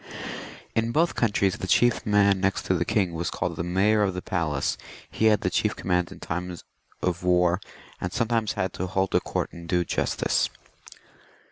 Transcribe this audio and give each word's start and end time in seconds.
In 0.73 0.91
both 0.91 1.13
countries 1.13 1.59
the 1.59 1.67
chief 1.67 2.07
man 2.07 2.39
next 2.41 2.63
to 2.65 2.73
the 2.73 2.85
king 2.85 3.13
was 3.13 3.29
called 3.29 3.55
the 3.55 3.63
Mayor 3.63 4.01
of 4.01 4.15
the 4.15 4.21
Palace; 4.23 4.75
he 5.11 5.25
had 5.25 5.41
the 5.41 5.51
chief 5.51 5.75
command 5.75 6.11
in 6.11 6.19
time 6.19 6.57
of 7.03 7.21
war, 7.21 7.61
and 8.01 8.11
sometimes 8.11 8.53
had 8.53 8.73
to 8.73 8.87
hold 8.87 9.13
a 9.13 9.19
court 9.19 9.53
and 9.53 9.69
do 9.69 9.85
justice. 9.85 10.49